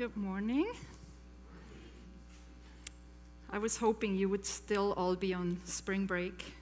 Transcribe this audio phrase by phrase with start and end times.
[0.00, 0.66] Good morning.
[3.50, 6.54] I was hoping you would still all be on spring break.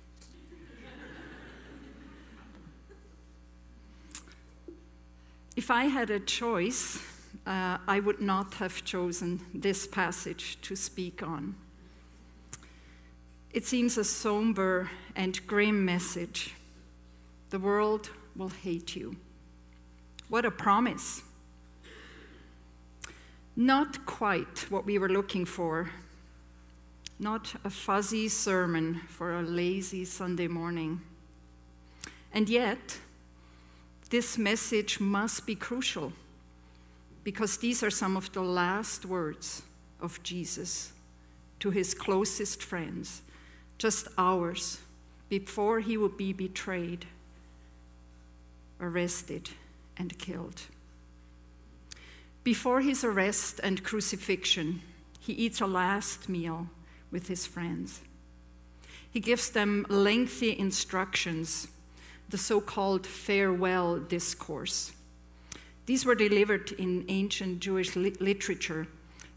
[5.57, 7.01] if I had a choice,
[7.47, 11.55] uh, I would not have chosen this passage to speak on.
[13.53, 16.57] It seems a somber and grim message.
[17.51, 19.15] The world will hate you.
[20.29, 21.23] What a promise!
[23.61, 25.91] Not quite what we were looking for.
[27.19, 31.01] Not a fuzzy sermon for a lazy Sunday morning.
[32.33, 32.99] And yet,
[34.11, 36.13] this message must be crucial
[37.25, 39.63] because these are some of the last words
[40.01, 40.93] of Jesus
[41.59, 43.23] to his closest friends,
[43.77, 44.79] just hours
[45.29, 47.07] before he would be betrayed,
[48.81, 49.51] arrested,
[49.97, 50.63] and killed.
[52.55, 54.81] Before his arrest and crucifixion,
[55.21, 56.71] he eats a last meal
[57.11, 58.01] with his friends.
[59.11, 61.69] He gives them lengthy instructions,
[62.31, 64.93] the so called farewell discourse.
[65.85, 68.87] These were delivered in ancient Jewish literature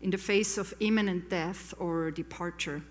[0.02, 2.82] in the face of imminent death or departure.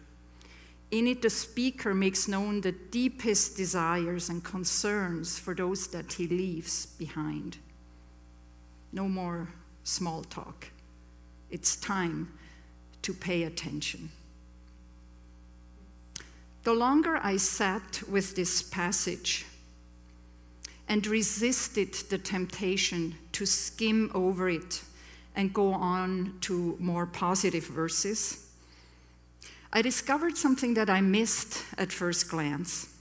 [0.90, 6.28] In it, the speaker makes known the deepest desires and concerns for those that he
[6.28, 7.56] leaves behind.
[8.92, 9.48] No more
[9.84, 10.68] small talk.
[11.50, 12.32] It's time
[13.02, 14.10] to pay attention.
[16.62, 19.46] The longer I sat with this passage
[20.88, 24.82] and resisted the temptation to skim over it
[25.34, 28.46] and go on to more positive verses,
[29.72, 32.94] I discovered something that I missed at first glance.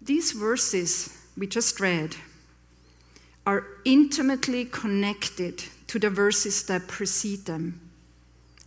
[0.00, 2.16] These verses we just read
[3.48, 7.80] are intimately connected to the verses that precede them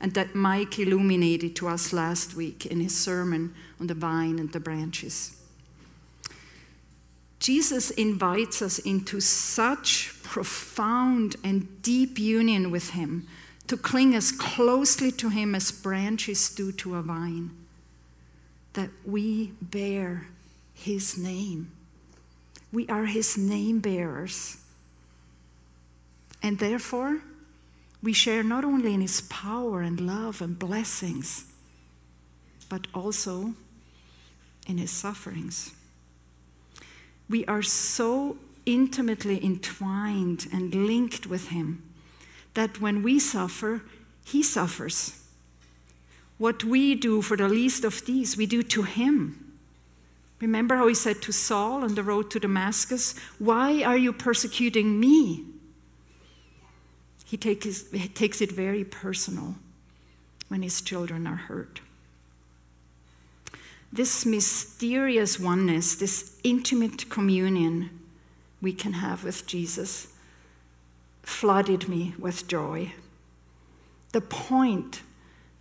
[0.02, 4.52] and that Mike illuminated to us last week in his sermon on the vine and
[4.54, 5.40] the branches.
[7.38, 13.28] Jesus invites us into such profound and deep union with him
[13.68, 17.52] to cling as closely to him as branches do to a vine,
[18.74, 20.30] that we bear
[20.74, 21.72] his name.
[22.74, 24.58] We are his name bearers.
[26.42, 27.22] And therefore,
[28.02, 31.46] we share not only in his power and love and blessings,
[32.68, 33.54] but also
[34.68, 35.74] in his sufferings.
[37.30, 41.84] We are so intimately entwined and linked with him
[42.54, 43.84] that when we suffer,
[44.24, 45.22] he suffers.
[46.38, 49.54] What we do for the least of these, we do to him.
[50.40, 55.00] Remember how he said to Saul on the road to Damascus, Why are you persecuting
[55.00, 55.46] me?
[57.32, 59.56] He takes, he takes it very personal
[60.50, 61.80] when his children are hurt.
[63.90, 67.90] This mysterious oneness, this intimate communion
[68.62, 70.10] we can have with Jesus,
[71.24, 72.92] flooded me with joy.
[74.12, 75.02] The point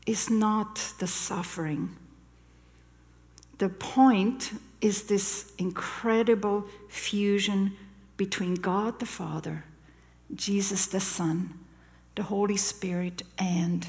[0.07, 1.95] is not the suffering.
[3.59, 7.77] The point is this incredible fusion
[8.17, 9.63] between God the Father
[10.35, 11.60] Jesus the Son,
[12.21, 13.87] the Holy Spirit, and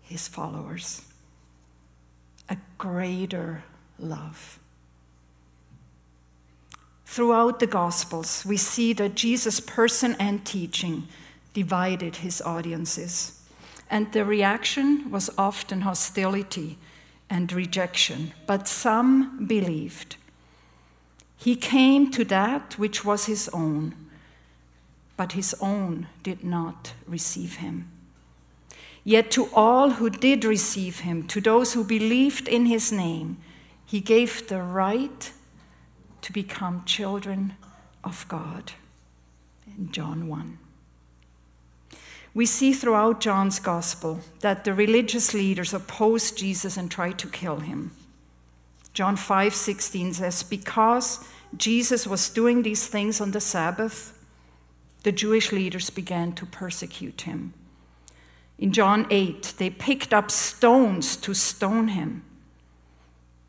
[0.00, 1.02] his followers.
[2.48, 3.62] A greater
[3.98, 4.58] love.
[7.04, 11.08] Throughout the Gospels, we see that Jesus' person and teaching
[11.52, 13.42] divided his audiences,
[13.90, 16.78] and the reaction was often hostility
[17.28, 20.16] and rejection, but some believed.
[21.36, 24.01] He came to that which was his own
[25.16, 27.90] but his own did not receive him.
[29.04, 33.38] Yet to all who did receive him, to those who believed in his name,
[33.84, 35.32] he gave the right
[36.22, 37.56] to become children
[38.04, 38.72] of God.
[39.66, 40.58] In John 1.
[42.34, 47.56] We see throughout John's gospel that the religious leaders opposed Jesus and tried to kill
[47.56, 47.90] him.
[48.94, 51.20] John 5:16 says because
[51.56, 54.18] Jesus was doing these things on the Sabbath,
[55.02, 57.54] the Jewish leaders began to persecute him.
[58.58, 62.22] In John 8, they picked up stones to stone him.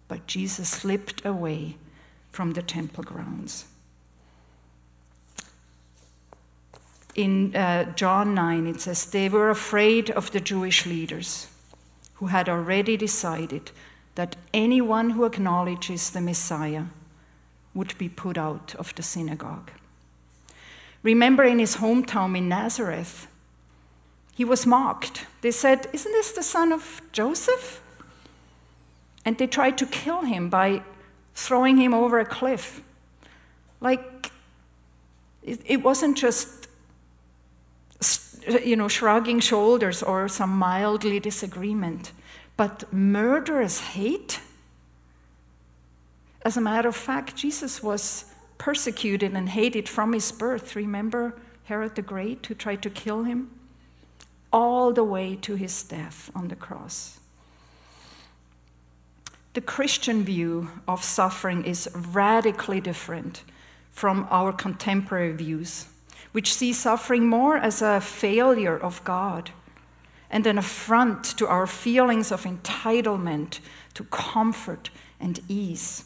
[0.08, 1.78] But Jesus slipped away
[2.32, 3.66] from the temple grounds.
[7.16, 11.48] In uh, John 9, it says, They were afraid of the Jewish leaders
[12.16, 13.70] who had already decided
[14.16, 16.86] that anyone who acknowledges the Messiah
[17.76, 19.72] would be put out of the synagogue.
[21.04, 23.28] Remember in his hometown in Nazareth,
[24.36, 25.28] He was mocked.
[25.42, 27.82] They said, Isn't this the son of Joseph?
[29.26, 30.82] And they tried to kill him by
[31.36, 32.82] throwing him over a cliff.
[33.80, 34.32] Like,
[35.44, 36.68] it, wasn't just,
[38.64, 42.12] you know, shrugging shoulders or some mildly disagreement,
[42.56, 44.40] but murderous hate.
[46.46, 48.26] As a matter of fact, Jesus was
[48.58, 50.76] persecuted and hated from his birth.
[50.76, 51.36] Remember
[51.66, 53.52] Herod the Great who tried to kill him?
[54.52, 57.20] All the way to his death on the cross.
[59.54, 63.44] The Christian view of suffering is radically different
[63.92, 65.88] from our contemporary views,
[66.32, 69.52] which see suffering more as a failure of God
[70.32, 73.60] and an affront to our feelings of entitlement
[73.94, 74.90] to comfort
[75.20, 76.06] and ease.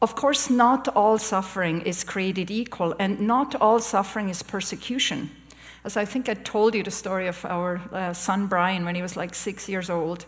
[0.00, 5.30] Of course, not all suffering is created equal, and not all suffering is persecution.
[5.84, 9.02] As I think I told you the story of our uh, son Brian when he
[9.02, 10.26] was like six years old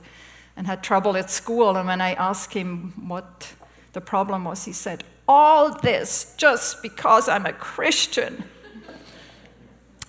[0.57, 3.53] and had trouble at school, and when I asked him what
[3.93, 8.43] the problem was, he said, All this just because I'm a Christian.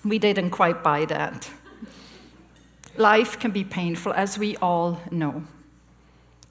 [0.04, 1.48] we didn't quite buy that.
[2.96, 5.44] Life can be painful, as we all know.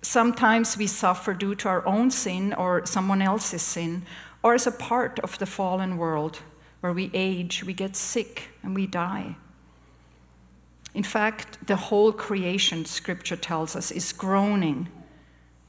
[0.02, 4.04] Sometimes we suffer due to our own sin or someone else's sin,
[4.44, 6.40] or as a part of the fallen world
[6.80, 9.36] where we age, we get sick, and we die.
[10.96, 14.90] In fact, the whole creation, scripture tells us, is groaning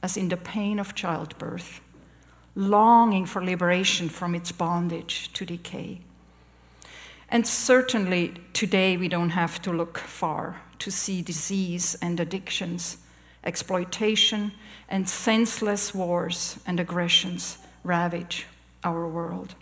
[0.01, 1.79] as in the pain of childbirth,
[2.55, 6.01] longing for liberation from its bondage to decay.
[7.29, 12.97] And certainly today we don't have to look far to see disease and addictions
[13.43, 14.51] exploitation,
[14.89, 18.45] and senseless wars and aggressions ravage
[18.83, 19.55] our world.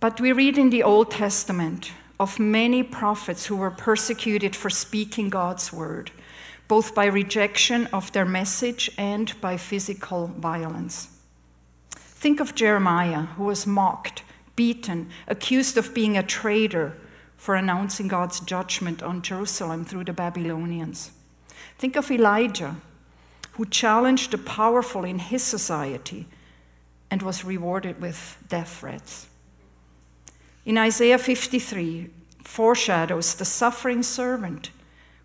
[0.00, 5.30] But we read in the Old Testament of many prophets who were persecuted for speaking
[5.30, 6.10] God's word,
[6.68, 11.08] both by rejection of their message and by physical violence.
[11.90, 14.22] Think of Jeremiah, who was mocked,
[14.56, 16.96] beaten, accused of being a traitor
[17.36, 21.10] for announcing God's judgment on Jerusalem through the Babylonians.
[21.84, 22.76] Think of Elijah,
[23.52, 26.26] who challenged the powerful in his society
[27.10, 29.26] and was rewarded with death threats.
[30.64, 32.08] In Isaiah 53,
[32.42, 34.70] foreshadows the suffering servant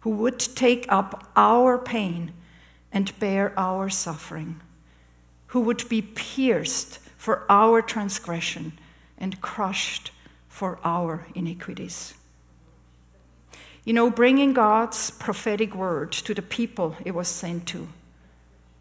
[0.02, 2.34] who would take up our pain
[2.92, 4.60] and bear our suffering,
[5.48, 8.74] who would be pierced for our transgression
[9.18, 10.12] and crushed
[10.50, 12.16] for our iniquities.
[13.86, 17.88] You know, bringing God's prophetic word to the people it was sent to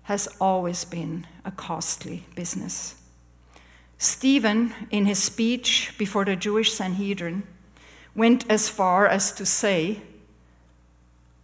[0.05, 2.95] has always been a costly business.
[3.99, 7.43] Stephen, in his speech before the Jewish Sanhedrin,
[8.15, 10.01] went as far as to say,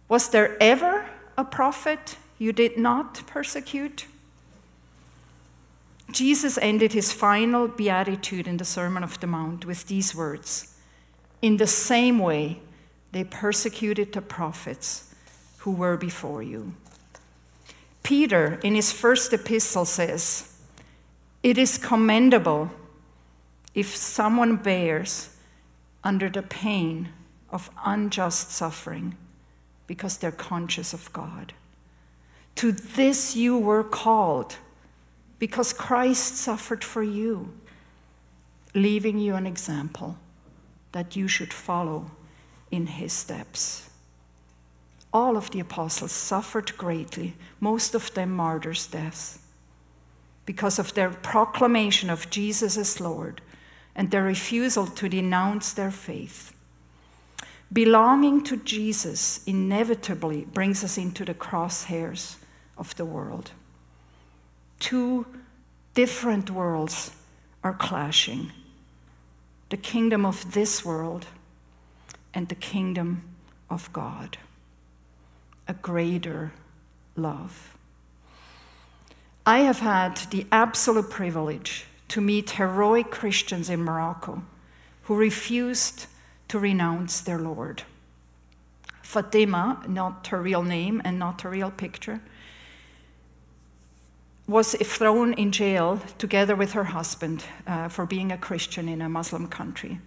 [0.07, 1.05] Was there ever
[1.37, 4.07] a prophet you did not persecute?
[6.11, 10.75] Jesus ended his final beatitude in the Sermon of the Mount with these words
[11.41, 12.61] In the same way,
[13.15, 15.15] they persecuted the prophets
[15.59, 16.73] who were before you.
[18.03, 20.59] Peter, in his first epistle, says,
[21.41, 22.71] It is commendable
[23.73, 25.29] if someone bears
[26.03, 27.07] under the pain
[27.51, 29.15] of unjust suffering
[29.87, 31.53] because they're conscious of God.
[32.55, 34.57] To this you were called
[35.39, 37.53] because Christ suffered for you,
[38.73, 40.17] leaving you an example
[40.91, 42.11] that you should follow
[42.75, 43.89] in his steps.
[45.13, 49.39] All of the apostles suffered greatly, most of them martyrs' deaths,
[50.45, 53.41] because of their proclamation of Jesus as Lord
[53.95, 56.53] and their refusal to denounce their faith.
[57.71, 62.35] Belonging to Jesus inevitably brings us into the crosshairs
[62.77, 63.51] of the world.
[64.79, 65.25] Two
[65.93, 67.11] different worlds
[67.63, 68.51] are clashing
[69.69, 71.25] the kingdom of this world
[72.35, 73.23] and the kingdom
[73.69, 74.37] of God.
[75.67, 76.51] A greater
[77.15, 77.75] love.
[79.45, 84.43] I have had the absolute privilege to meet heroic Christians in Morocco
[85.03, 86.07] who refused
[86.49, 87.83] to renounce their Lord.
[89.01, 92.21] Fatima, not her real name and not her real picture,
[94.47, 99.09] was thrown in jail together with her husband uh, for being a Christian in a
[99.09, 99.99] Muslim country.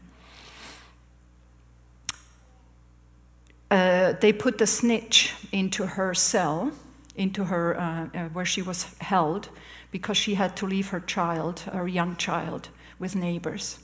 [3.70, 6.72] Uh, they put the snitch into her cell,
[7.16, 9.50] into her uh, uh, where she was held,
[9.90, 13.78] because she had to leave her child, her young child, with neighbors.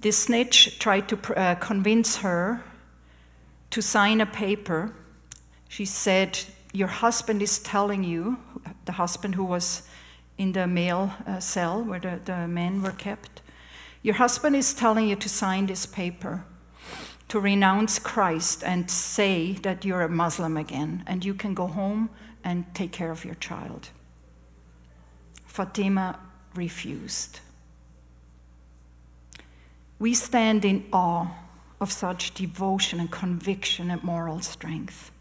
[0.00, 2.62] This snitch tried to uh, convince her
[3.70, 4.92] to sign a paper.
[5.68, 6.40] She said,
[6.72, 8.38] Your husband is telling you,
[8.84, 9.82] the husband who was
[10.38, 13.42] in the male uh, cell where the, the men were kept,
[14.02, 16.44] your husband is telling you to sign this paper
[17.30, 22.10] to renounce Christ and say that you're a Muslim again and you can go home
[22.42, 23.90] and take care of your child.
[25.46, 26.18] Fatima
[26.56, 27.38] refused.
[30.00, 31.28] We stand in awe
[31.80, 35.12] of such devotion and conviction and moral strength.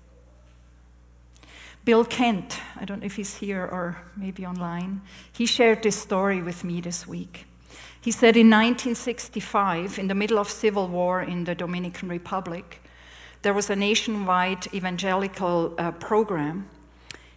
[1.85, 5.01] Bill Kent, I don't know if he's here or maybe online,
[5.31, 7.45] he shared this story with me this week.
[8.01, 12.81] He said in 1965, in the middle of civil war in the Dominican Republic,
[13.41, 16.67] there was a nationwide evangelical uh, program.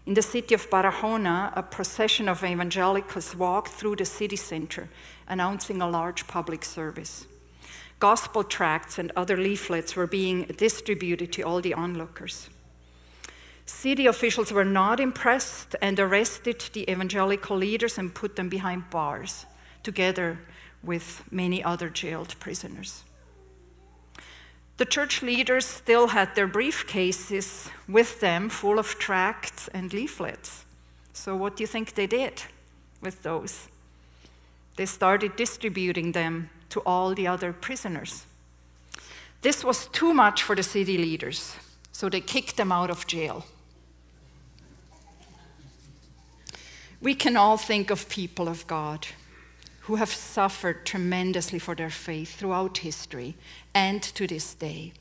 [0.06, 4.88] In the city of Barahona, a procession of evangelicals walked through the city center,
[5.28, 7.26] announcing a large public service
[8.02, 12.50] gospel tracts and other leaflets were being distributed to all the onlookers.
[13.64, 19.46] City officials were not impressed and arrested the evangelical leaders and put them behind bars,
[19.82, 20.38] together
[20.82, 23.04] with many other jailed prisoners.
[24.78, 30.64] The church leaders still had their briefcases with them full of tracts and leaflets.
[31.12, 32.42] So, what do you think they did
[33.00, 33.68] with those?
[34.76, 38.24] They started distributing them to all the other prisoners.
[39.42, 41.56] This was too much for the city leaders,
[41.92, 43.44] so they kicked them out of jail.
[47.00, 49.06] We can all think of people of God
[49.82, 53.34] who have suffered tremendously for their faith throughout history
[53.74, 54.92] and to this day.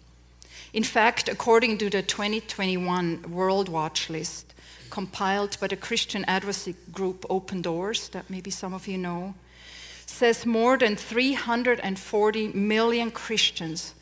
[0.74, 4.54] In fact, according to the 2021 World Watch list,
[4.90, 9.36] compiled by the Christian advocacy group Open Doors, that maybe some of you know,
[10.06, 13.94] says more than 340 million Christians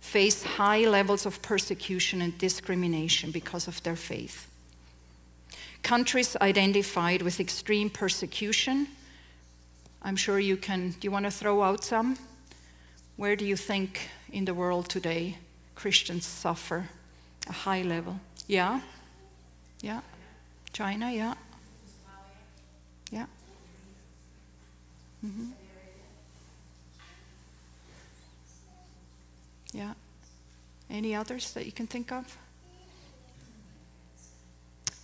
[0.00, 4.46] face high levels of persecution and discrimination because of their faith.
[5.82, 8.88] Countries identified with extreme persecution,
[10.08, 12.16] I'm sure you can, do you want to throw out some?
[13.16, 15.36] Where do you think in the world today
[15.74, 16.88] Christians suffer
[17.46, 18.18] a high level?
[18.46, 18.80] Yeah?
[19.82, 20.00] Yeah?
[20.72, 21.34] China, yeah?
[23.10, 23.26] Yeah?
[25.22, 25.50] Mm-hmm.
[29.74, 29.92] Yeah.
[30.88, 32.38] Any others that you can think of?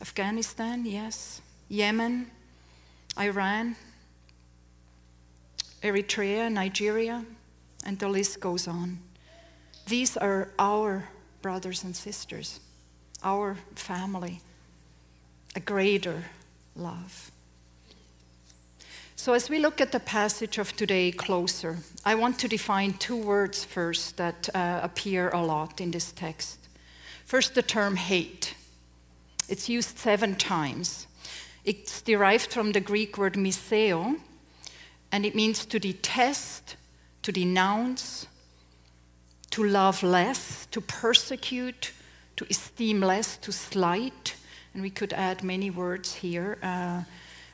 [0.00, 1.42] Afghanistan, yes.
[1.68, 2.30] Yemen,
[3.18, 3.76] Iran,
[5.85, 7.25] Eritrea, Nigeria,
[7.85, 8.99] and the list goes on.
[9.87, 11.11] These are our
[11.43, 12.61] brothers and sisters,
[13.23, 14.41] our family,
[15.55, 16.25] a greater
[16.75, 17.31] love.
[19.14, 23.17] So, as we look at the passage of today closer, I want to define two
[23.17, 26.59] words first that uh, appear a lot in this text.
[27.26, 28.55] First, the term hate.
[29.49, 31.07] It's used seven times.
[31.64, 34.19] It's derived from the Greek word miseo,
[35.14, 36.75] and it means to detest,
[37.23, 38.26] to denounce,
[39.50, 41.92] to love less, to persecute,
[42.35, 44.35] to esteem less, to slight.
[44.73, 46.59] And we could add many words here.
[46.61, 47.04] Uh,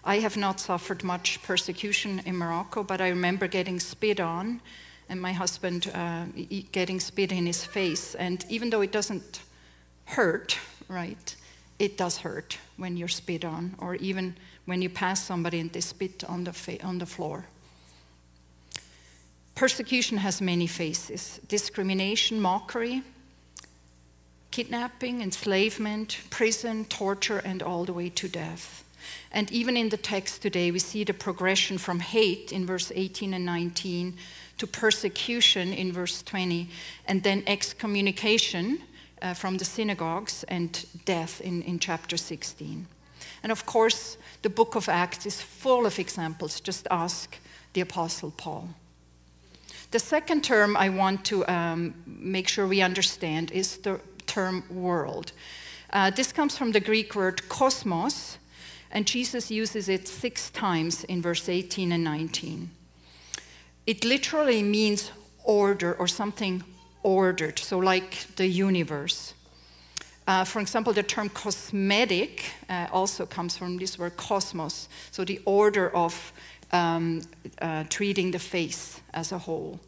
[0.02, 4.62] I have not suffered much persecution in Morocco, but I remember getting spit on
[5.10, 6.24] and my husband uh,
[6.72, 8.14] getting spit in his face.
[8.14, 9.42] And even though it doesn't
[10.06, 11.36] hurt, right,
[11.78, 14.34] it does hurt when you're spit on, or even
[14.70, 17.46] when you pass somebody and they spit on the, fa- on the floor.
[19.56, 23.02] Persecution has many faces discrimination, mockery,
[24.52, 28.84] kidnapping, enslavement, prison, torture, and all the way to death.
[29.32, 33.34] And even in the text today, we see the progression from hate in verse 18
[33.34, 34.14] and 19
[34.58, 36.68] to persecution in verse 20,
[37.06, 38.78] and then excommunication
[39.20, 42.86] uh, from the synagogues and death in, in chapter 16.
[43.42, 46.60] And of course, the book of Acts is full of examples.
[46.60, 47.38] Just ask
[47.72, 48.68] the Apostle Paul.
[49.90, 55.32] The second term I want to um, make sure we understand is the term world.
[55.92, 58.36] Uh, this comes from the Greek word kosmos,
[58.92, 62.70] and Jesus uses it six times in verse 18 and 19.
[63.86, 65.10] It literally means
[65.42, 66.62] order or something
[67.02, 69.34] ordered, so like the universe.
[70.30, 75.40] Uh, for example, the term cosmetic uh, also comes from this word cosmos, so the
[75.44, 76.32] order of
[76.70, 77.20] um,
[77.60, 79.80] uh, treating the face as a whole.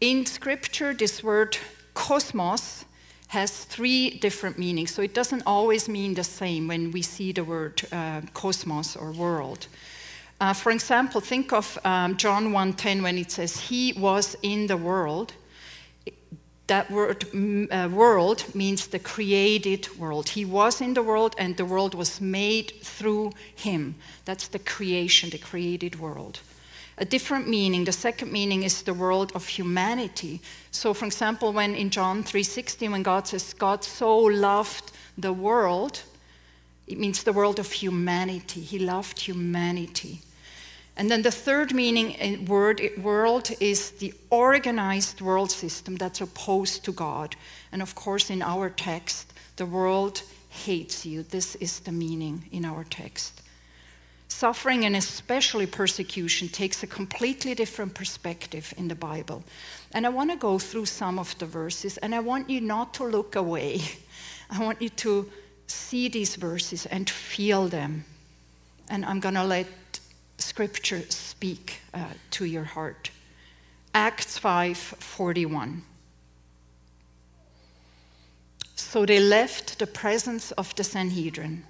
[0.00, 1.56] In scripture, this word
[1.94, 2.84] cosmos
[3.28, 4.92] has three different meanings.
[4.92, 9.12] So it doesn't always mean the same when we see the word uh, cosmos or
[9.12, 9.68] world.
[10.40, 14.76] Uh, for example, think of um, John 1:10 when it says, "He was in the
[14.76, 15.34] world."
[16.70, 20.28] That word uh, "world" means the created world.
[20.28, 23.96] He was in the world, and the world was made through him.
[24.24, 26.38] That's the creation, the created world.
[26.96, 30.40] A different meaning, the second meaning is the world of humanity.
[30.70, 36.04] So, for example, when in John 3:16, when God says, "God so loved the world,"
[36.86, 38.60] it means the world of humanity.
[38.60, 40.20] He loved humanity.
[40.96, 46.84] And then the third meaning in word world is the organized world system that's opposed
[46.84, 47.36] to God.
[47.72, 51.22] And of course, in our text, the world hates you.
[51.22, 53.42] This is the meaning in our text.
[54.28, 59.42] Suffering and especially persecution takes a completely different perspective in the Bible.
[59.92, 62.94] And I want to go through some of the verses, and I want you not
[62.94, 63.80] to look away.
[64.50, 65.30] I want you to
[65.66, 68.04] see these verses and feel them.
[68.88, 69.66] And I'm going to let
[70.40, 73.10] scripture speak uh, to your heart.
[73.94, 75.82] Acts 5:41.
[78.74, 81.64] So they left the presence of the Sanhedrin,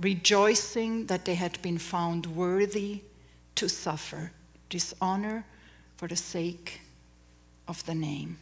[0.00, 3.02] rejoicing that they had been found worthy
[3.54, 4.30] to suffer
[4.68, 5.44] dishonor
[5.96, 6.80] for the sake
[7.66, 8.38] of the name.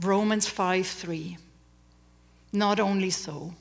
[0.00, 1.38] Romans 5:3.
[2.52, 3.54] Not only so,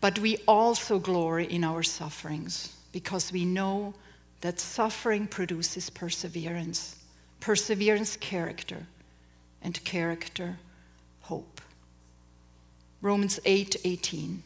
[0.00, 3.92] but we also glory in our sufferings because we know
[4.40, 6.96] that suffering produces perseverance,
[7.40, 8.86] perseverance, character,
[9.60, 10.56] and character,
[11.20, 11.60] hope.
[13.02, 14.42] Romans 8 18.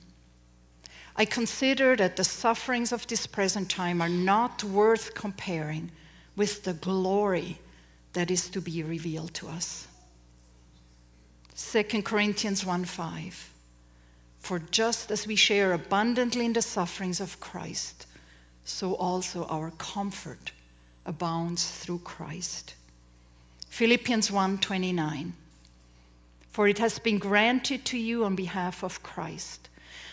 [1.15, 5.93] I consider that the sufferings of this present time are not worth comparing
[6.35, 7.61] with the glory
[8.15, 9.87] that is to be revealed to us.
[11.55, 13.55] 2 Corinthians 1 5.
[14.41, 18.07] For just as we share abundantly in the sufferings of Christ,
[18.65, 20.53] so also our comfort
[21.07, 22.75] abounds through Christ.
[23.69, 25.33] Philippians 1:29
[26.51, 29.69] For it has been granted to you on behalf of Christ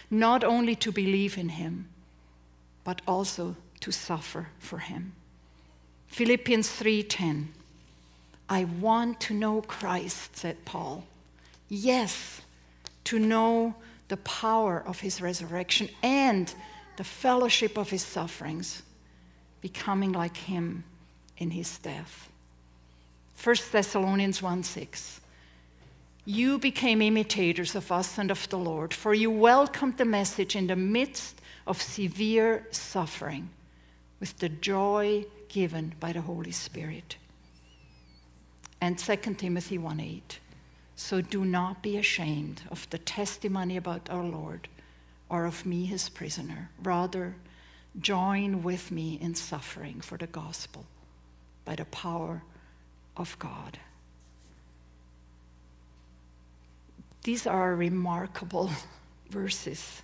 [0.09, 1.89] not only to believe in him
[2.83, 5.13] but also to suffer for him.
[6.07, 7.49] Philippians 3:10
[8.49, 11.03] I want to know Christ said Paul.
[11.67, 12.41] Yes,
[13.03, 13.75] to know
[14.07, 16.53] the power of his resurrection and
[16.97, 18.83] the fellowship of his sufferings,
[19.61, 20.83] becoming like him
[21.37, 22.29] in his death.
[23.41, 25.21] 1 Thessalonians 1 6.
[26.25, 30.67] You became imitators of us and of the Lord, for you welcomed the message in
[30.67, 33.49] the midst of severe suffering
[34.19, 37.15] with the joy given by the Holy Spirit.
[38.81, 40.39] And 2 Timothy 1 8.
[40.95, 44.67] So do not be ashamed of the testimony about our Lord
[45.29, 46.69] or of me, his prisoner.
[46.83, 47.35] Rather,
[47.99, 50.85] join with me in suffering for the gospel
[51.65, 52.43] by the power
[53.15, 53.79] of God.
[57.23, 58.71] These are remarkable
[59.29, 60.01] verses.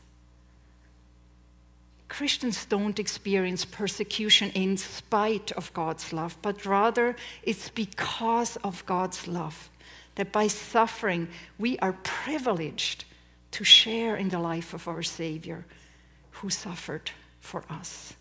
[2.09, 9.27] Christians don't experience persecution in spite of God's love, but rather it's because of God's
[9.27, 9.69] love
[10.15, 13.05] that by suffering we are privileged
[13.53, 15.65] to share in the life of our Savior
[16.31, 18.13] who suffered for us.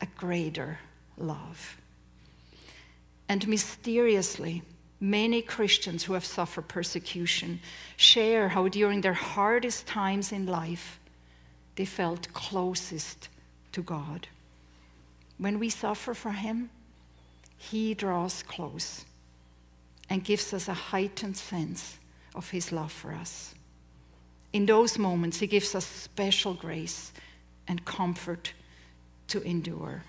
[0.00, 0.80] A greater
[1.16, 1.76] love.
[3.28, 4.62] And mysteriously,
[5.00, 7.60] many Christians who have suffered persecution
[7.96, 10.98] share how during their hardest times in life,
[11.76, 13.28] they felt closest
[13.70, 14.26] to God.
[15.38, 16.70] When we suffer for Him,
[17.56, 19.04] He draws close
[20.10, 21.98] and gives us a heightened sense
[22.34, 23.54] of His love for us.
[24.52, 27.12] In those moments, He gives us special grace
[27.68, 28.52] and comfort
[29.28, 30.04] to endure.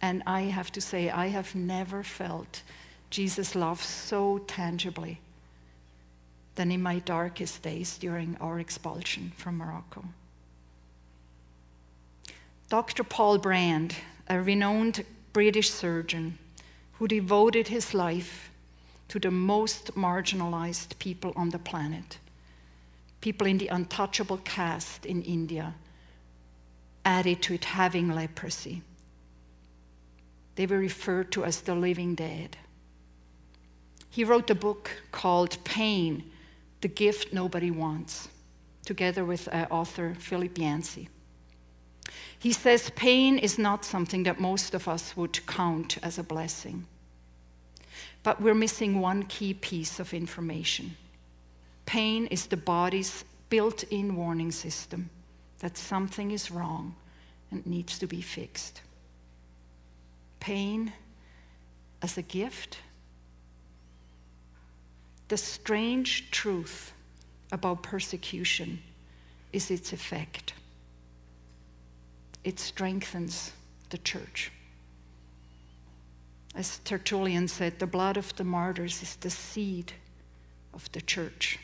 [0.00, 2.62] And I have to say, I have never felt
[3.10, 5.20] Jesus' love so tangibly
[6.54, 10.04] than in my darkest days during our expulsion from Morocco.
[12.68, 13.04] Dr.
[13.04, 13.94] Paul Brand,
[14.28, 16.38] a renowned British surgeon
[16.94, 18.50] who devoted his life
[19.08, 22.18] to the most marginalized people on the planet,
[23.20, 25.74] people in the untouchable caste in India
[27.04, 28.82] added to it having leprosy.
[30.56, 32.56] They were referred to as the living dead.
[34.10, 36.30] He wrote a book called Pain,
[36.80, 38.28] The Gift Nobody Wants,
[38.84, 41.08] together with uh, author Philip Yancey.
[42.38, 46.86] He says pain is not something that most of us would count as a blessing.
[48.22, 50.96] But we're missing one key piece of information.
[51.86, 55.08] Pain is the body's built in warning system
[55.60, 56.94] that something is wrong
[57.50, 58.82] and needs to be fixed.
[60.40, 60.92] Pain
[62.02, 62.78] as a gift.
[65.28, 66.92] The strange truth
[67.52, 68.80] about persecution
[69.52, 70.52] is its effect.
[72.44, 73.52] It strengthens
[73.90, 74.52] the church.
[76.54, 79.92] As Tertullian said, the blood of the martyrs is the seed
[80.72, 81.58] of the church.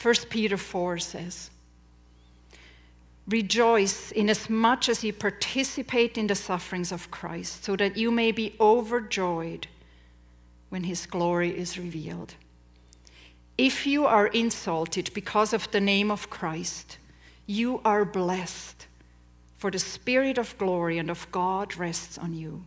[0.00, 1.50] 1 Peter 4 says,
[3.26, 8.54] Rejoice inasmuch as you participate in the sufferings of Christ, so that you may be
[8.60, 9.66] overjoyed
[10.70, 12.34] when his glory is revealed.
[13.58, 16.98] If you are insulted because of the name of Christ,
[17.46, 18.86] you are blessed,
[19.56, 22.64] for the Spirit of glory and of God rests on you.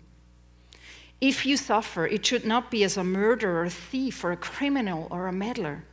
[1.21, 5.07] If you suffer, it should not be as a murderer, a thief, or a criminal,
[5.09, 5.85] or a meddler.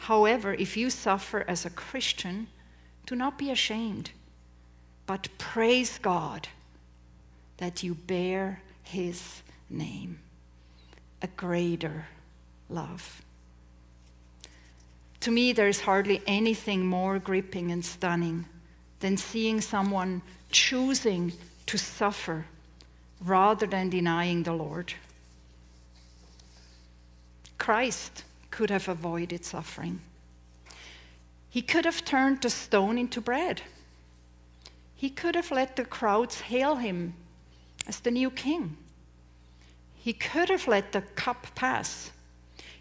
[0.00, 2.46] However, if you suffer as a Christian,
[3.04, 4.10] do not be ashamed,
[5.06, 6.48] but praise God
[7.58, 10.20] that you bear his name.
[11.20, 12.06] A greater
[12.70, 13.20] love.
[15.20, 18.46] To me, there is hardly anything more gripping and stunning
[19.00, 21.34] than seeing someone choosing
[21.66, 22.46] to suffer
[23.22, 24.94] rather than denying the Lord.
[27.58, 30.00] Christ could have avoided suffering.
[31.48, 33.62] He could have turned the stone into bread.
[34.94, 37.14] He could have let the crowds hail him
[37.86, 38.76] as the new king.
[39.94, 42.10] He could have let the cup pass.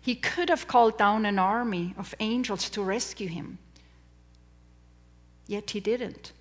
[0.01, 3.58] He could have called down an army of angels to rescue him.
[5.47, 6.32] Yet he didn't.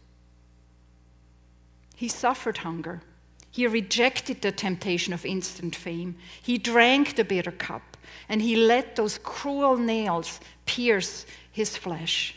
[1.96, 3.02] He suffered hunger.
[3.50, 6.16] He rejected the temptation of instant fame.
[6.40, 7.96] He drank the bitter cup,
[8.28, 12.34] and he let those cruel nails pierce his flesh.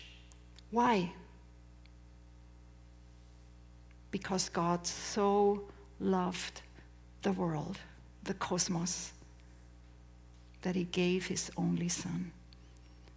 [0.72, 1.12] Why?
[4.10, 5.64] Because God so
[6.00, 6.62] loved
[7.22, 7.78] the world,
[8.24, 9.12] the cosmos,
[10.62, 12.32] that he gave his only Son,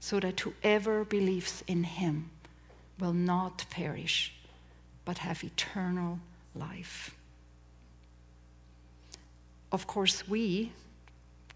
[0.00, 2.30] so that whoever believes in him
[2.98, 4.32] will not perish,
[5.04, 6.20] but have eternal
[6.54, 7.14] life.
[9.72, 10.72] Of course, we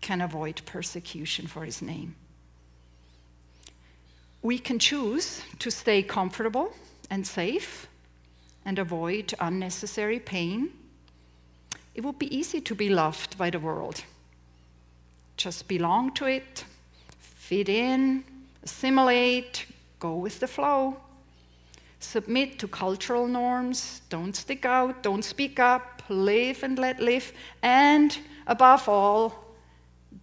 [0.00, 2.14] can avoid persecution for his name.
[4.42, 6.72] We can choose to stay comfortable
[7.10, 7.88] and safe
[8.64, 10.70] and avoid unnecessary pain.
[11.94, 14.04] It would be easy to be loved by the world.
[15.36, 16.64] Just belong to it,
[17.18, 18.24] fit in,
[18.62, 19.66] assimilate,
[19.98, 20.96] go with the flow.
[22.00, 27.32] Submit to cultural norms, don't stick out, don't speak up, live and let live,
[27.62, 29.47] and above all,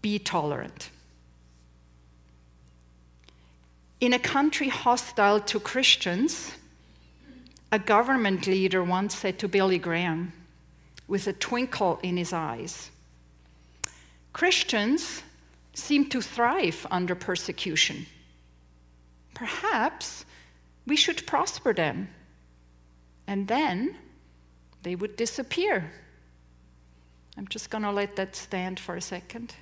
[0.02, 0.90] be tolerant.
[4.02, 6.52] In a country hostile to Christians,
[7.72, 10.34] a government leader once said to Billy Graham,
[11.08, 12.90] with a twinkle in his eyes,
[14.34, 15.24] Christians
[15.74, 18.06] seem to thrive under persecution.
[19.34, 20.26] Perhaps
[20.86, 22.10] we should prosper them,
[23.28, 23.98] and then
[24.84, 25.92] they would disappear.
[27.38, 29.56] I'm just going to let that stand for a second.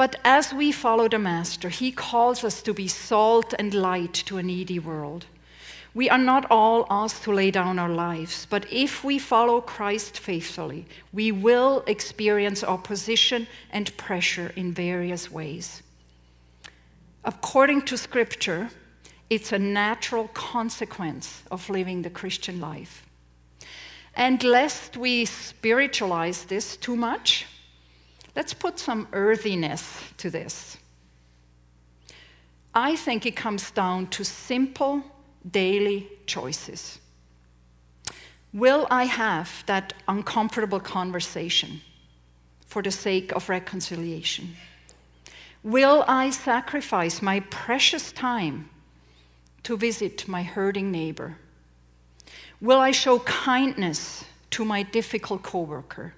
[0.00, 4.38] But as we follow the Master, he calls us to be salt and light to
[4.38, 5.26] a needy world.
[5.92, 10.18] We are not all asked to lay down our lives, but if we follow Christ
[10.18, 15.82] faithfully, we will experience opposition and pressure in various ways.
[17.22, 18.70] According to Scripture,
[19.28, 23.04] it's a natural consequence of living the Christian life.
[24.14, 27.44] And lest we spiritualize this too much,
[28.36, 30.78] Let's put some earthiness to this.
[32.74, 35.02] I think it comes down to simple
[35.50, 36.98] daily choices.
[38.52, 41.80] Will I have that uncomfortable conversation
[42.66, 44.56] for the sake of reconciliation?
[45.62, 48.70] Will I sacrifice my precious time
[49.64, 51.36] to visit my hurting neighbor?
[52.60, 56.14] Will I show kindness to my difficult coworker?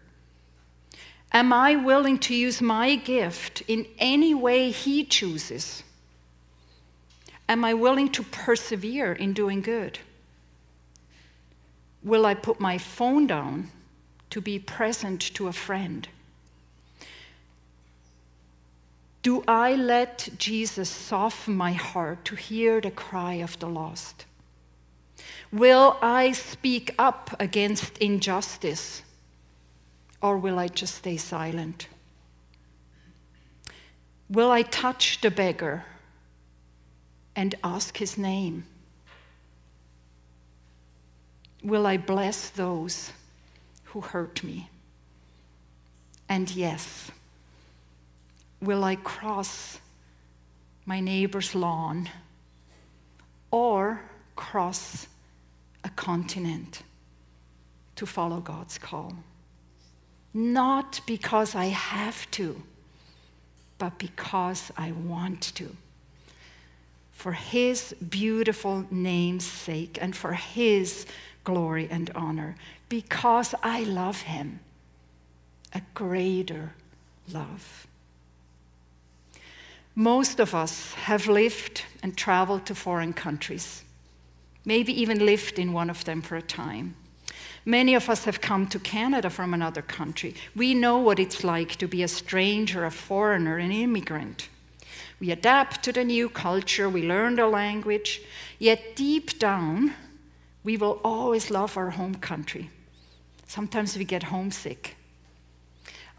[1.33, 5.83] Am I willing to use my gift in any way He chooses?
[7.49, 9.99] Am I willing to persevere in doing good?
[12.03, 13.71] Will I put my phone down
[14.31, 16.09] to be present to a friend?
[19.23, 24.25] Do I let Jesus soften my heart to hear the cry of the lost?
[25.53, 29.03] Will I speak up against injustice?
[30.22, 31.88] Or will I just stay silent?
[34.30, 35.85] Will I touch the beggar
[37.35, 38.64] and ask his name?
[41.62, 43.12] Will I bless those
[43.85, 44.70] who hurt me?
[46.28, 47.11] And yes,
[48.61, 49.78] will I cross
[50.87, 52.08] my neighbor's lawn
[53.50, 54.00] or
[54.35, 55.08] cross
[55.85, 56.82] a continent
[57.96, 59.14] to follow God's call?
[60.35, 62.62] Not because I have to,
[63.79, 65.77] but because I want to.
[67.12, 71.07] For His beautiful name's sake and for His
[71.45, 72.57] glory and honor,
[72.88, 74.61] because I love Him.
[75.75, 76.75] A greater
[77.33, 77.87] love.
[79.95, 83.85] Most of us have lived and traveled to foreign countries,
[84.64, 86.95] maybe even lived in one of them for a time.
[87.64, 90.35] Many of us have come to Canada from another country.
[90.57, 94.48] We know what it's like to be a stranger, a foreigner, an immigrant.
[95.20, 98.22] We adapt to the new culture, we learn the language,
[98.59, 99.94] yet deep down,
[100.64, 102.70] we will always love our home country.
[103.46, 104.96] Sometimes we get homesick.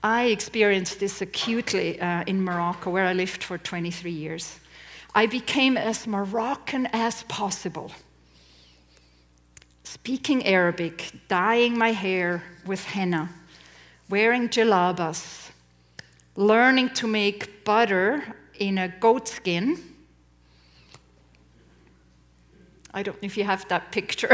[0.02, 4.60] I experienced this acutely uh, in Morocco, where I lived for 23 years.
[5.16, 7.92] I became as Moroccan as possible.
[9.84, 13.30] Speaking Arabic, dyeing my hair with henna,
[14.10, 15.52] wearing jalabas,
[16.36, 18.24] learning to make butter
[18.60, 19.78] in a goat skin.
[22.94, 24.34] I don't know if you have that picture.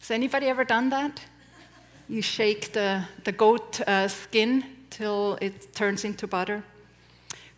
[0.00, 1.20] Has anybody ever done that?
[2.08, 6.64] You shake the, the goat uh, skin till it turns into butter.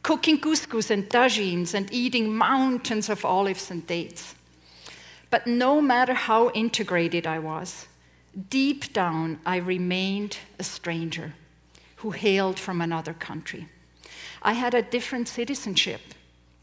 [0.02, 4.34] Cooking couscous and tagines and eating mountains of olives and dates.
[5.30, 7.86] But no matter how integrated I was,
[8.48, 11.34] deep down I remained a stranger
[11.96, 13.68] who hailed from another country.
[14.42, 16.00] I had a different citizenship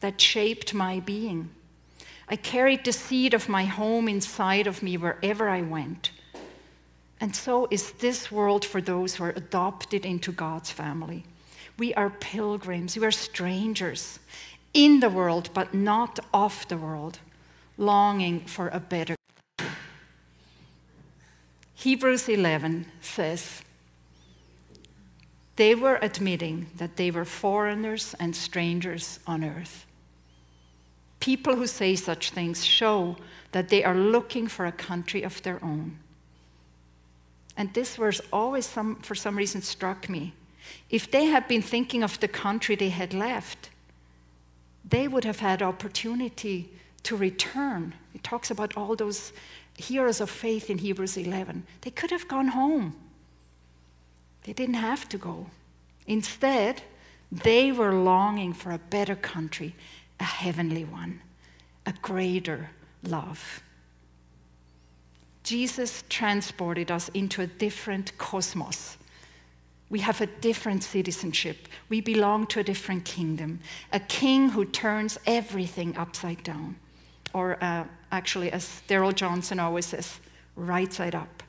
[0.02, 1.50] that shaped my being.
[2.28, 6.12] I carried the seed of my home inside of me wherever I went.
[7.20, 11.24] And so is this world for those who are adopted into God's family.
[11.80, 14.20] We are pilgrims, we are strangers
[14.74, 17.20] in the world, but not of the world,
[17.78, 19.16] longing for a better.
[21.76, 23.62] Hebrews 11 says,
[25.58, 29.86] they were admitting that they were foreigners and strangers on earth.
[31.20, 33.18] People who say such things show
[33.52, 35.98] that they are looking for a country of their own.
[37.58, 40.34] And this verse always, some, for some reason, struck me.
[40.92, 43.72] If they had been thinking of the country they had left,
[44.88, 46.70] they would have had opportunity
[47.04, 47.94] to return.
[48.14, 49.34] It talks about all those
[49.78, 51.66] heroes of faith in Hebrews 11.
[51.82, 52.96] They could have gone home.
[54.44, 55.48] They didn't have to go.
[56.08, 56.82] Instead,
[57.32, 59.76] they were longing for a better country,
[60.20, 61.22] a heavenly one,
[61.86, 62.70] a greater
[63.04, 63.62] love.
[65.44, 68.98] Jesus transported us into a different cosmos.
[69.90, 71.70] We have a different citizenship.
[71.88, 73.60] We belong to a different kingdom,
[73.94, 76.76] a king who turns everything upside down.
[77.34, 80.20] Or uh, actually, as Daryl Johnson always says,
[80.56, 81.44] right side up.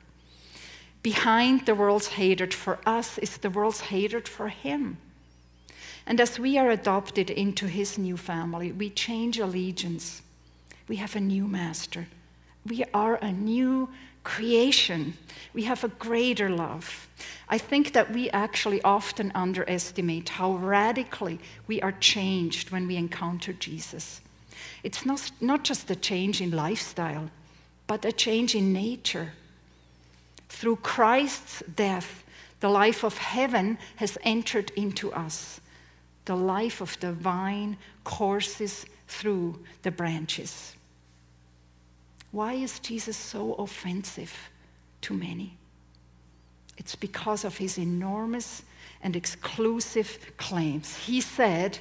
[1.01, 4.97] Behind the world's hatred for us is the world's hatred for him.
[6.05, 10.21] And as we are adopted into his new family, we change allegiance.
[10.87, 12.07] We have a new master
[12.65, 13.89] we are a new
[14.23, 15.15] creation.
[15.53, 17.07] We have a greater love.
[17.47, 23.53] I think that we actually often underestimate how radically we are changed when we encounter
[23.53, 24.21] Jesus.
[24.83, 27.29] It's not, not just a change in lifestyle,
[27.87, 29.33] but a change in nature.
[30.49, 32.23] Through Christ's death,
[32.59, 35.61] the life of heaven has entered into us.
[36.25, 40.75] The life of the vine courses through the branches.
[42.31, 44.33] Why is Jesus so offensive
[45.01, 45.57] to many?
[46.77, 48.63] It's because of his enormous
[49.01, 50.95] and exclusive claims.
[50.95, 51.79] He said,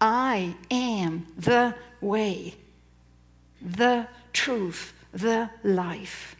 [0.00, 2.54] I am the way,
[3.60, 6.36] the truth, the life.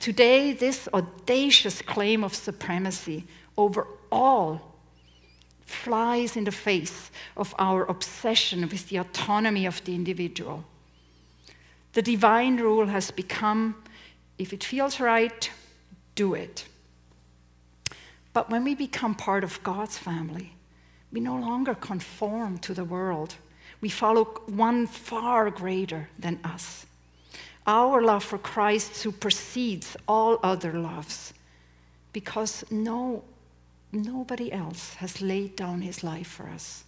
[0.00, 3.24] Today, this audacious claim of supremacy
[3.56, 4.74] over all
[5.64, 10.64] flies in the face of our obsession with the autonomy of the individual.
[11.94, 13.76] The divine rule has become
[14.38, 15.50] if it feels right,
[16.14, 16.66] do it.
[18.32, 20.53] But when we become part of God's family,
[21.14, 23.36] we no longer conform to the world.
[23.80, 26.86] We follow one far greater than us.
[27.66, 31.32] Our love for Christ supersedes all other loves
[32.12, 33.22] because no,
[33.92, 36.84] nobody else has laid down his life for us.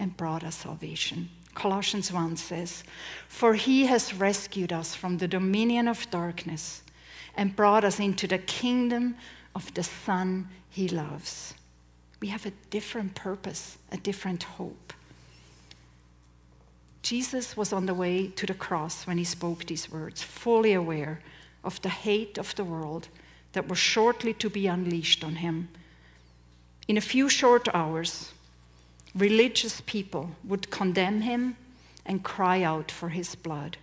[0.00, 1.28] and brought us salvation.
[1.54, 2.84] Colossians 1 says,
[3.26, 6.82] For he has rescued us from the dominion of darkness
[7.36, 9.16] and brought us into the kingdom
[9.56, 11.54] of the Son he loves.
[12.20, 14.92] We have a different purpose, a different hope.
[17.02, 21.20] Jesus was on the way to the cross when he spoke these words, fully aware
[21.64, 23.08] of the hate of the world
[23.52, 25.68] that was shortly to be unleashed on him.
[26.86, 28.32] In a few short hours,
[29.14, 31.56] religious people would condemn him
[32.04, 33.76] and cry out for his blood.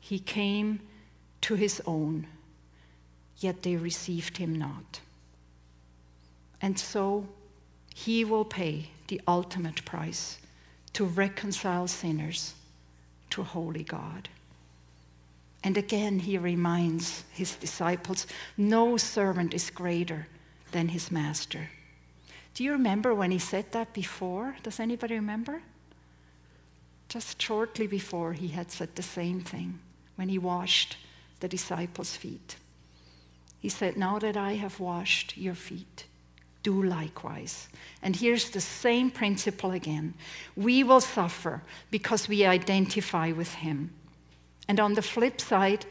[0.00, 0.80] He came
[1.42, 2.26] to his own,
[3.38, 5.00] yet they received him not.
[6.60, 7.26] And so
[7.94, 10.38] he will pay the ultimate price
[10.92, 12.54] to reconcile sinners
[13.30, 14.28] to holy God.
[15.62, 20.28] And again, he reminds his disciples no servant is greater
[20.72, 21.70] than his master.
[22.54, 24.56] Do you remember when he said that before?
[24.62, 25.62] Does anybody remember?
[27.08, 29.78] Just shortly before, he had said the same thing
[30.16, 30.96] when he washed
[31.40, 32.56] the disciples' feet.
[33.60, 36.06] He said, Now that I have washed your feet,
[36.62, 37.68] do likewise.
[38.02, 40.14] And here's the same principle again
[40.56, 43.90] we will suffer because we identify with him.
[44.68, 45.86] And on the flip side,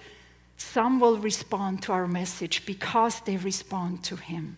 [0.58, 4.58] some will respond to our message because they respond to him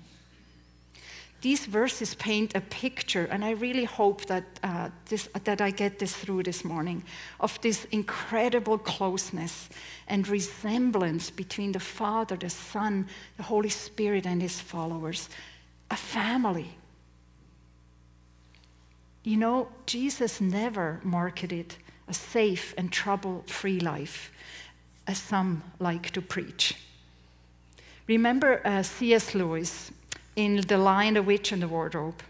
[1.41, 5.99] these verses paint a picture, and I really hope that, uh, this, that I get
[5.99, 7.03] this through this morning,
[7.39, 9.69] of this incredible closeness
[10.07, 15.29] and resemblance between the Father, the Son, the Holy Spirit, and his followers.
[15.91, 16.75] A family.
[19.23, 21.75] You know, Jesus never marketed
[22.07, 24.31] a safe and trouble free life,
[25.07, 26.75] as some like to preach.
[28.07, 29.35] Remember uh, C.S.
[29.35, 29.91] Lewis
[30.35, 32.23] in The Lion, the Witch, and the Wardrobe.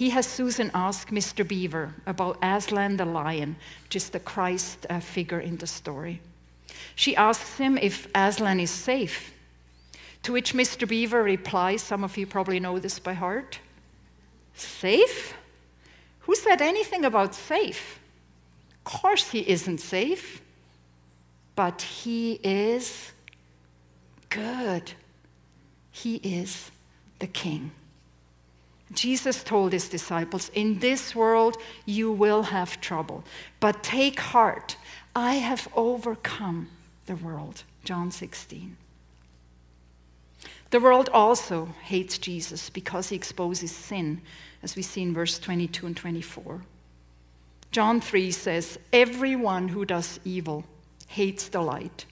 [0.00, 1.46] He has Susan ask Mr.
[1.46, 3.56] Beaver about Aslan the lion,
[3.90, 6.22] just the Christ uh, figure in the story.
[6.94, 9.34] She asks him if Aslan is safe,
[10.22, 10.86] to which Mr.
[10.86, 13.58] Beaver replies, some of you probably know this by heart
[14.54, 15.34] Safe?
[16.20, 17.98] Who said anything about safe?
[18.72, 20.42] Of course, he isn't safe,
[21.54, 23.12] but he is
[24.28, 24.92] good.
[25.90, 26.70] He is
[27.18, 27.70] the king.
[28.92, 31.56] Jesus told his disciples, In this world
[31.86, 33.24] you will have trouble,
[33.60, 34.76] but take heart.
[35.14, 36.68] I have overcome
[37.06, 37.64] the world.
[37.84, 38.76] John 16.
[40.70, 44.22] The world also hates Jesus because he exposes sin,
[44.62, 46.62] as we see in verse 22 and 24.
[47.72, 50.64] John 3 says, Everyone who does evil
[51.08, 52.06] hates the light.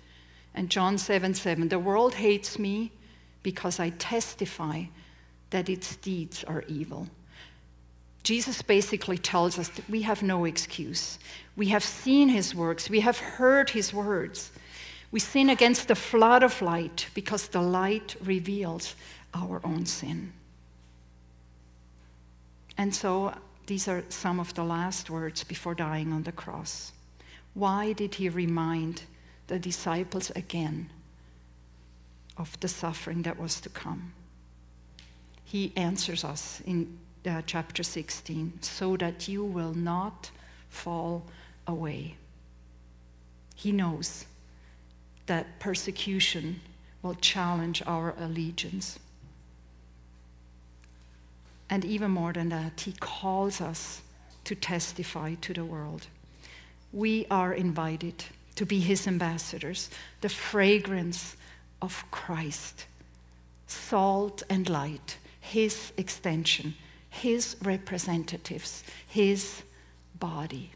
[0.55, 2.91] And John 7 7, the world hates me
[3.43, 4.85] because I testify
[5.51, 7.07] that its deeds are evil.
[8.25, 11.19] Jesus basically tells us that we have no excuse.
[11.57, 14.51] We have seen his works, we have heard his words.
[15.11, 18.95] We sin against the flood of light because the light reveals
[19.35, 20.33] our own sin.
[22.77, 23.35] And so
[23.67, 26.93] these are some of the last words before dying on the cross.
[27.55, 29.03] Why did he remind
[29.47, 30.91] the disciples again
[32.37, 34.13] of the suffering that was to come?
[35.49, 40.31] he answers us in uh, chapter 16 so that you will not
[40.69, 41.25] fall
[41.67, 42.17] away.
[43.55, 44.27] He knows
[45.29, 46.61] that persecution
[47.03, 48.99] will challenge our allegiance.
[51.71, 54.03] And even more than that, he calls us
[54.45, 56.07] to testify to the world.
[56.93, 58.25] We are invited
[58.57, 61.37] to be his ambassadors, the fragrance
[61.81, 62.87] of Christ,
[63.67, 66.75] salt and light his extension,
[67.09, 69.63] his representatives, his
[70.19, 70.73] body.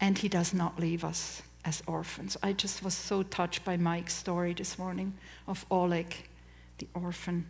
[0.00, 2.34] And he does not leave us as orphans.
[2.42, 5.12] I just was so touched by Mike's story this morning
[5.46, 6.14] of Oleg,
[6.78, 7.44] the orphan.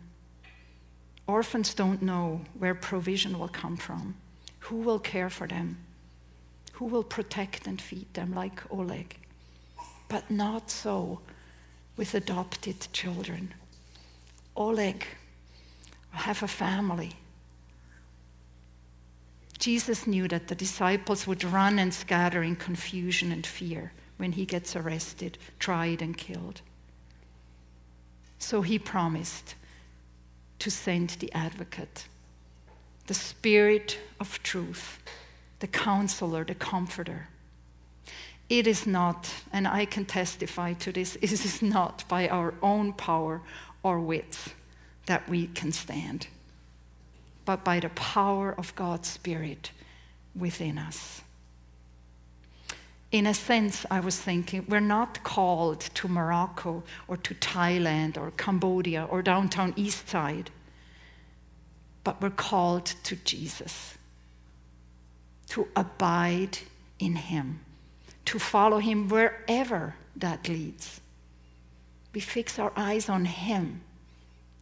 [1.25, 4.15] Orphans don't know where provision will come from,
[4.59, 5.77] who will care for them,
[6.73, 9.15] who will protect and feed them, like Oleg.
[10.09, 11.21] But not so
[11.95, 13.53] with adopted children.
[14.57, 15.05] Oleg
[16.11, 17.13] have a family.
[19.59, 24.45] Jesus knew that the disciples would run and scatter in confusion and fear when he
[24.45, 26.59] gets arrested, tried, and killed.
[28.37, 29.55] So he promised
[30.59, 32.05] to send the advocate,
[33.07, 34.99] the spirit of truth,
[35.59, 37.29] the counselor, the comforter.
[38.49, 42.91] It is not, and I can testify to this, it is not by our own
[42.91, 43.41] power
[43.83, 44.49] or wits
[45.05, 46.27] that we can stand,
[47.45, 49.71] but by the power of God's Spirit
[50.35, 51.21] within us.
[53.11, 58.31] In a sense, I was thinking, we're not called to Morocco or to Thailand or
[58.31, 60.51] Cambodia or downtown East Side,
[62.03, 63.97] but we're called to Jesus,
[65.47, 66.59] to abide
[66.99, 67.61] in Him,
[68.25, 71.01] to follow Him wherever that leads.
[72.13, 73.81] We fix our eyes on Him,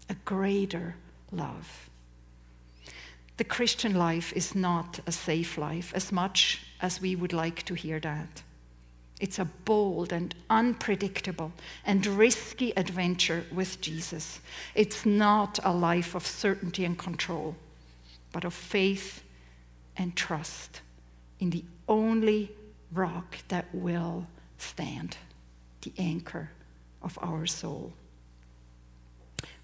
[0.10, 0.96] a greater
[1.34, 1.90] love.
[3.36, 7.74] The Christian life is not a safe life as much as we would like to
[7.74, 8.44] hear that.
[9.20, 11.52] It's a bold and unpredictable
[11.86, 14.40] and risky adventure with Jesus.
[14.76, 17.56] It's not a life of certainty and control,
[18.32, 19.24] but of faith
[19.96, 20.82] and trust
[21.40, 22.52] in the only
[22.94, 24.28] rock that will
[24.60, 25.18] stand,
[25.82, 26.52] the anchor
[27.02, 27.94] of our soul.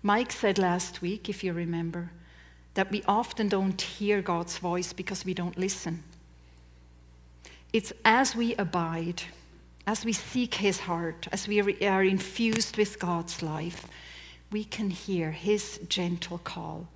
[0.02, 2.12] Mike said last week, if you remember,
[2.74, 6.04] that we often don't hear God's voice because we don't listen.
[7.74, 9.24] It's as we abide,
[9.88, 13.88] as we seek His heart, as we are infused with God's life,
[14.52, 16.88] we can hear His gentle call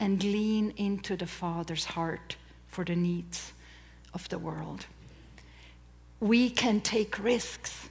[0.00, 3.52] and lean into the Father's heart for the needs
[4.14, 4.86] of the world.
[6.18, 7.88] We can take risks.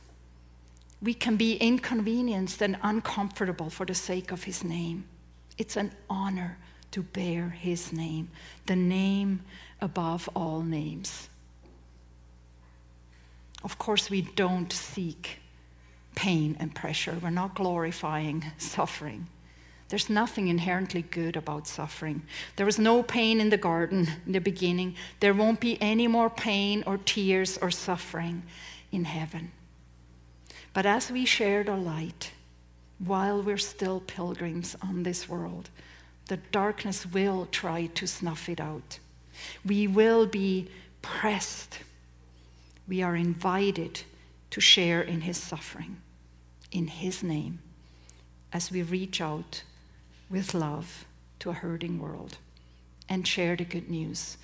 [1.02, 5.06] We can be inconvenienced and uncomfortable for the sake of His name.
[5.58, 6.58] It's an honor
[6.92, 8.30] to bear his name,
[8.66, 9.42] the name
[9.80, 11.30] above all names.
[13.64, 15.40] Of course, we don't seek
[16.16, 17.18] pain and pressure.
[17.22, 19.28] We're not glorifying suffering.
[19.90, 22.24] There's nothing inherently good about suffering.
[22.56, 24.96] There was no pain in the garden in the beginning.
[25.20, 28.44] There won't be any more pain or tears or suffering
[28.92, 29.52] in heaven.
[30.74, 32.32] But as we share the light,
[33.00, 35.70] while we're still pilgrims on this world,
[36.28, 39.00] the darkness will try to snuff it out.
[39.66, 40.70] We will be
[41.02, 41.80] pressed.
[42.92, 44.02] We are invited
[44.50, 46.02] to share in his suffering,
[46.74, 47.60] in his name,
[48.52, 49.64] as we reach out
[50.30, 51.06] with love
[51.40, 52.38] to a hurting world
[53.08, 54.36] and share the good news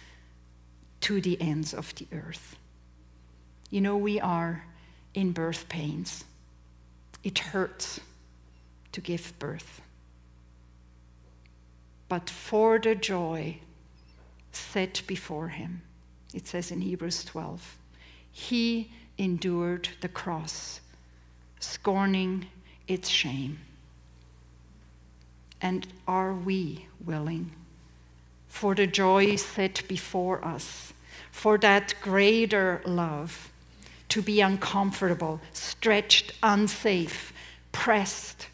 [1.01, 2.55] to the ends of the earth.
[3.69, 4.63] You know, we are
[5.13, 6.23] in birth pains.
[7.25, 7.99] It hurts
[8.93, 9.81] to give birth
[12.07, 13.57] but for the joy
[14.53, 15.81] set before him.
[16.33, 17.77] It says in Hebrews 12,
[18.37, 20.79] he endured the cross,
[21.59, 22.45] scorning
[22.87, 23.57] its shame.
[25.59, 27.49] And are we willing
[28.47, 30.93] for the joy set before us,
[31.31, 33.51] for that greater love,
[34.09, 37.33] to be uncomfortable, stretched, unsafe,
[37.71, 38.49] pressed?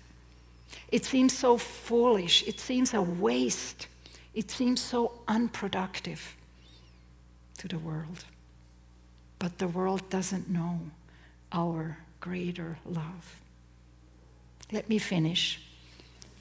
[0.93, 2.47] It seems so foolish.
[2.47, 3.87] It seems a waste.
[4.33, 6.37] It seems so unproductive
[7.57, 8.23] to the world.
[9.43, 10.79] But the world doesn't know
[11.51, 13.35] our greater love.
[14.71, 15.59] Let me finish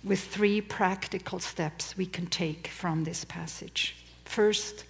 [0.04, 3.96] with three practical steps we can take from this passage.
[4.24, 4.84] First,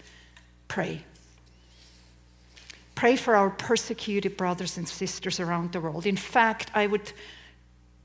[0.68, 1.04] pray.
[2.94, 6.04] Pray for our persecuted brothers and sisters around the world.
[6.04, 7.14] In fact, I would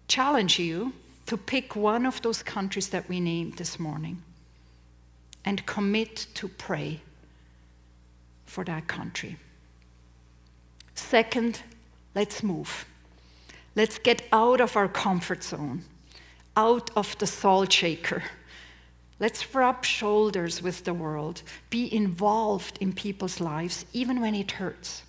[0.07, 0.93] challenge you
[1.25, 4.23] to pick one of those countries that we named this morning
[5.43, 7.01] and commit to pray
[8.45, 9.35] for that country.
[10.97, 11.61] Second,
[12.15, 12.85] let's move.
[13.75, 15.83] Let's get out of our comfort zone,
[16.55, 18.23] out of the salt shaker.
[19.19, 25.03] Let's rub shoulders with the world, be involved in people's lives, even when it hurts.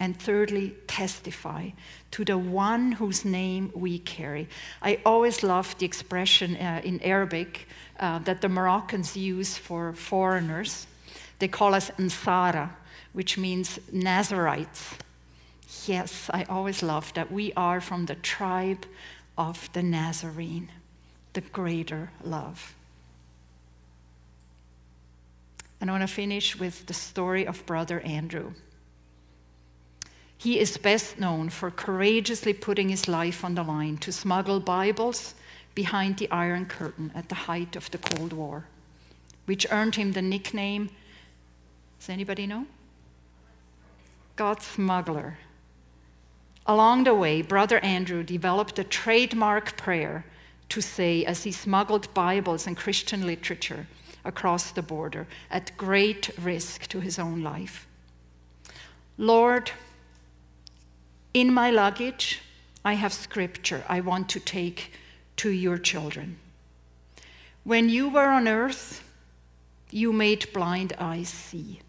[0.00, 1.70] And thirdly, testify
[2.10, 4.48] to the one whose name we carry.
[4.82, 7.66] I always love the expression uh, in Arabic
[7.98, 10.86] uh, that the Moroccans use for foreigners.
[11.38, 12.70] They call us Ansara,
[13.12, 14.94] which means Nazarites.
[15.86, 17.30] Yes, I always love that.
[17.30, 18.86] We are from the tribe
[19.36, 20.70] of the Nazarene,
[21.32, 22.74] the greater love.
[25.80, 28.52] And I want to finish with the story of Brother Andrew.
[30.36, 35.34] He is best known for courageously putting his life on the line to smuggle Bibles
[35.74, 38.66] behind the Iron Curtain at the height of the Cold War,
[39.46, 40.90] which earned him the nickname
[41.98, 42.66] does anybody know?
[44.38, 45.36] God smuggler.
[46.64, 50.24] Along the way, Brother Andrew developed a trademark prayer
[50.68, 53.88] to say as he smuggled Bibles and Christian literature
[54.24, 57.88] across the border at great risk to his own life.
[59.16, 59.72] Lord,
[61.34, 62.40] in my luggage,
[62.84, 64.92] I have scripture I want to take
[65.38, 66.38] to your children.
[67.64, 69.02] When you were on earth,
[69.90, 71.80] You made blind eyes see.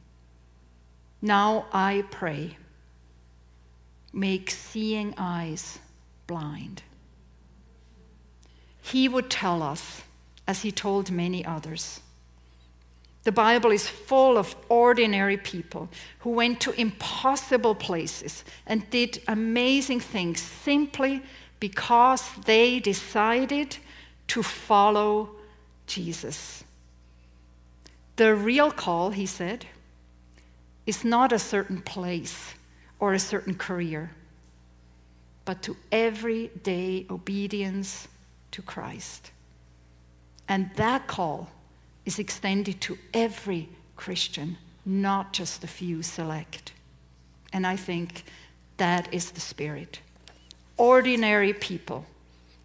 [1.22, 2.57] Now I pray,
[4.13, 5.80] make seeing eyes
[6.28, 6.84] blind.
[8.82, 10.01] He would tell us,
[10.47, 12.01] as he told many others.
[13.24, 15.89] The Bible is full of ordinary people
[16.20, 21.22] who went to impossible places and did amazing things simply
[21.59, 23.78] because they decided
[24.30, 25.30] to follow
[25.86, 26.63] Jesus.
[28.15, 29.65] The real call, he said,
[30.89, 32.55] is not a certain place
[32.99, 34.09] or a certain career,
[35.45, 38.07] but to everyday obedience
[38.49, 39.29] to Christ.
[40.47, 41.51] And that call
[42.05, 46.73] is extended to every Christian, not just a few select.
[47.53, 48.23] And I think
[48.77, 49.99] that is the spirit.
[50.75, 52.07] Ordinary people,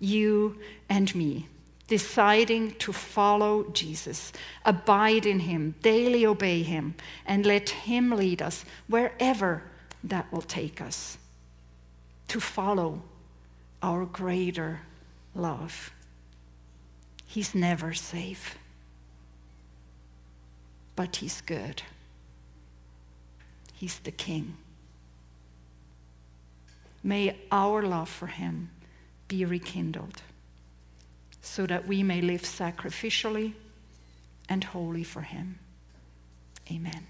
[0.01, 0.59] you
[0.89, 1.47] and me,
[1.87, 4.33] deciding to follow Jesus,
[4.65, 6.95] abide in Him, daily obey Him,
[7.27, 9.63] and let Him lead us wherever
[10.03, 11.19] that will take us
[12.29, 13.03] to follow
[13.83, 14.81] our greater
[15.35, 15.93] love.
[17.27, 18.57] He's never safe,
[20.97, 21.83] but He's good.
[23.75, 24.57] He's the King.
[27.03, 28.71] May our love for Him
[29.29, 30.23] be rekindled
[31.45, 33.53] so that we may live sacrificially
[34.49, 35.59] and wholly for Him.
[36.71, 37.07] Amen.